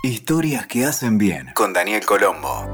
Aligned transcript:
Historias 0.00 0.68
que 0.68 0.84
hacen 0.84 1.18
bien 1.18 1.48
con 1.54 1.72
Daniel 1.72 2.06
Colombo. 2.06 2.64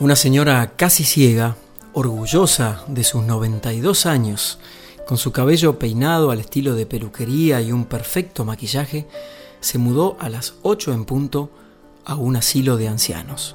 Una 0.00 0.16
señora 0.16 0.72
casi 0.74 1.04
ciega, 1.04 1.54
orgullosa 1.92 2.82
de 2.88 3.04
sus 3.04 3.22
92 3.22 4.06
años, 4.06 4.58
con 5.06 5.18
su 5.18 5.30
cabello 5.30 5.78
peinado 5.78 6.32
al 6.32 6.40
estilo 6.40 6.74
de 6.74 6.86
peluquería 6.86 7.60
y 7.60 7.70
un 7.70 7.84
perfecto 7.84 8.44
maquillaje, 8.44 9.06
se 9.60 9.78
mudó 9.78 10.16
a 10.18 10.28
las 10.28 10.54
8 10.62 10.92
en 10.92 11.04
punto 11.04 11.52
a 12.04 12.16
un 12.16 12.34
asilo 12.34 12.76
de 12.76 12.88
ancianos. 12.88 13.54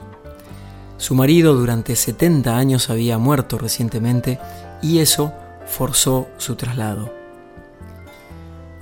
Su 0.95 1.13
marido 1.13 1.55
durante 1.55 1.95
70 1.95 2.57
años 2.57 2.89
había 2.89 3.17
muerto 3.17 3.57
recientemente 3.57 4.39
y 4.81 4.99
eso 4.99 5.33
forzó 5.65 6.27
su 6.37 6.55
traslado. 6.55 7.13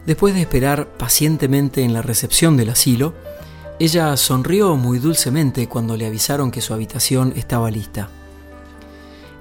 Después 0.05 0.35
de 0.35 0.41
esperar 0.41 0.87
pacientemente 0.87 1.83
en 1.83 1.93
la 1.93 2.01
recepción 2.01 2.57
del 2.57 2.69
asilo, 2.69 3.13
ella 3.79 4.15
sonrió 4.17 4.75
muy 4.75 4.99
dulcemente 4.99 5.67
cuando 5.67 5.97
le 5.97 6.05
avisaron 6.05 6.51
que 6.51 6.61
su 6.61 6.73
habitación 6.73 7.33
estaba 7.35 7.71
lista. 7.71 8.09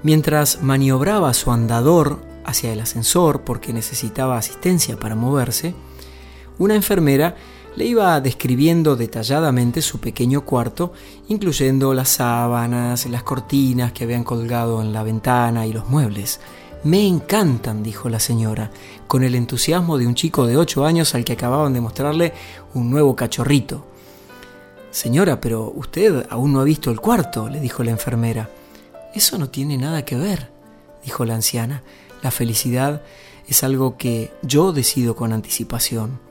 Mientras 0.03 0.61
maniobraba 0.61 1.33
su 1.33 1.51
andador 1.51 2.19
hacia 2.43 2.73
el 2.73 2.79
ascensor 2.79 3.41
porque 3.41 3.73
necesitaba 3.73 4.37
asistencia 4.37 4.97
para 4.97 5.15
moverse, 5.15 5.73
una 6.57 6.75
enfermera 6.75 7.35
le 7.75 7.85
iba 7.85 8.19
describiendo 8.21 8.95
detalladamente 8.95 9.81
su 9.81 9.99
pequeño 9.99 10.41
cuarto, 10.41 10.93
incluyendo 11.27 11.93
las 11.93 12.09
sábanas, 12.09 13.05
las 13.07 13.23
cortinas 13.23 13.91
que 13.91 14.05
habían 14.05 14.23
colgado 14.23 14.81
en 14.81 14.93
la 14.93 15.03
ventana 15.03 15.65
y 15.65 15.73
los 15.73 15.89
muebles. 15.89 16.39
Me 16.83 17.05
encantan, 17.05 17.83
dijo 17.83 18.09
la 18.09 18.19
señora, 18.19 18.71
con 19.07 19.23
el 19.23 19.35
entusiasmo 19.35 19.97
de 19.97 20.07
un 20.07 20.15
chico 20.15 20.45
de 20.45 20.55
ocho 20.55 20.85
años 20.85 21.15
al 21.15 21.25
que 21.25 21.33
acababan 21.33 21.73
de 21.73 21.81
mostrarle 21.81 22.33
un 22.73 22.89
nuevo 22.89 23.15
cachorrito. 23.15 23.85
Señora, 24.91 25.41
pero 25.41 25.73
usted 25.75 26.25
aún 26.29 26.53
no 26.53 26.61
ha 26.61 26.63
visto 26.63 26.91
el 26.91 27.01
cuarto, 27.01 27.49
le 27.49 27.59
dijo 27.59 27.83
la 27.83 27.91
enfermera. 27.91 28.49
Eso 29.13 29.37
no 29.37 29.49
tiene 29.49 29.77
nada 29.77 30.05
que 30.05 30.15
ver, 30.15 30.49
dijo 31.03 31.25
la 31.25 31.35
anciana. 31.35 31.83
La 32.21 32.31
felicidad 32.31 33.01
es 33.47 33.63
algo 33.63 33.97
que 33.97 34.31
yo 34.41 34.71
decido 34.71 35.15
con 35.15 35.33
anticipación. 35.33 36.24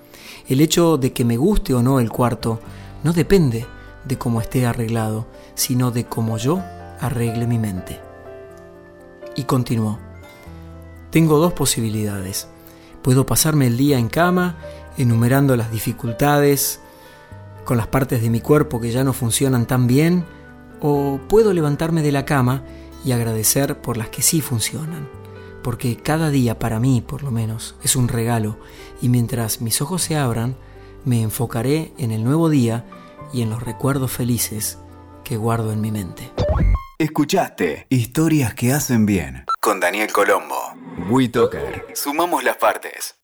El 0.49 0.61
hecho 0.61 0.97
de 0.97 1.13
que 1.13 1.25
me 1.25 1.37
guste 1.37 1.75
o 1.75 1.83
no 1.83 2.01
el 2.01 2.11
cuarto 2.11 2.61
no 3.03 3.13
depende 3.13 3.67
de 4.05 4.19
cómo 4.19 4.41
esté 4.41 4.67
arreglado, 4.67 5.27
sino 5.55 5.91
de 5.91 6.05
cómo 6.05 6.37
yo 6.39 6.63
arregle 7.01 7.47
mi 7.47 7.59
mente. 7.59 8.01
Y 9.37 9.45
continuó. 9.45 9.99
Tengo 11.11 11.39
dos 11.39 11.53
posibilidades. 11.53 12.49
Puedo 13.03 13.27
pasarme 13.27 13.67
el 13.67 13.77
día 13.77 13.99
en 13.99 14.09
cama, 14.09 14.57
enumerando 14.97 15.57
las 15.57 15.71
dificultades 15.71 16.81
con 17.65 17.77
las 17.77 17.87
partes 17.87 18.23
de 18.23 18.31
mi 18.31 18.41
cuerpo 18.41 18.81
que 18.81 18.91
ya 18.91 19.05
no 19.05 19.13
funcionan 19.13 19.67
tan 19.67 19.87
bien, 19.87 20.25
o 20.81 21.19
puedo 21.29 21.53
levantarme 21.53 22.03
de 22.03 22.13
la 22.13 22.25
cama 22.25 22.63
y 23.05 23.13
agradecer 23.13 23.81
por 23.81 23.97
las 23.97 24.09
que 24.09 24.23
sí 24.23 24.41
funcionan 24.41 25.24
porque 25.65 25.97
cada 25.97 26.29
día 26.29 26.59
para 26.59 26.79
mí, 26.79 27.01
por 27.01 27.23
lo 27.23 27.31
menos, 27.31 27.75
es 27.83 27.97
un 27.97 28.07
regalo, 28.07 28.59
y 29.01 29.09
mientras 29.09 29.63
mis 29.63 29.81
ojos 29.81 30.03
se 30.03 30.15
abran, 30.15 30.57
me 31.07 31.23
enfocaré 31.23 31.93
en 31.97 32.13
el 32.13 32.23
nuevo 32.23 32.51
día 32.51 32.85
y 33.33 33.41
en 33.41 33.49
los 33.49 33.63
recuerdos 33.63 34.13
felices 34.13 34.79
que 35.25 35.39
guardo 35.39 35.73
en 35.73 35.81
mi 35.81 35.91
mente. 35.91 36.31
Escuchaste 36.99 37.87
Historias 37.89 38.55
que 38.55 38.73
hacen 38.73 39.07
bien 39.07 39.47
con 39.61 39.81
Daniel 39.81 40.13
Colombo. 40.13 40.75
WeToker. 41.09 41.87
Sumamos 41.95 42.45
las 42.45 42.59
partes. 42.59 43.24